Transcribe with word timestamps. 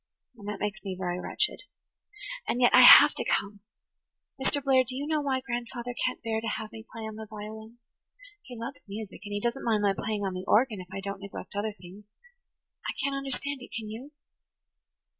And 0.35 0.47
that 0.47 0.59
makes 0.59 0.83
me 0.83 0.95
very 0.99 1.19
wretched. 1.19 1.61
And 2.47 2.59
yet 2.59 2.73
I 2.73 2.81
have 2.81 3.13
to 3.13 3.23
come. 3.23 3.59
Mr. 4.43 4.53
Blair, 4.63 4.83
do 4.83 4.95
you 4.95 5.05
know 5.05 5.21
why 5.21 5.41
grandfather 5.41 5.93
can't 6.03 6.23
bear 6.23 6.41
to 6.41 6.47
have 6.57 6.71
me 6.71 6.83
play 6.91 7.03
on 7.03 7.17
the 7.17 7.27
violin? 7.29 7.77
He 8.41 8.57
loves 8.57 8.81
music, 8.87 9.21
and 9.23 9.31
he 9.31 9.39
doesn't 9.39 9.63
mind 9.63 9.83
my 9.83 9.93
playing 9.93 10.23
on 10.25 10.33
the 10.33 10.45
organ, 10.47 10.81
if 10.81 10.89
I 10.91 11.01
don't 11.01 11.21
neglect 11.21 11.55
other 11.55 11.75
things. 11.79 12.05
I 12.83 12.93
can't 13.03 13.15
understand 13.15 13.59
it, 13.61 13.69
can 13.79 13.89
you?" 13.91 14.09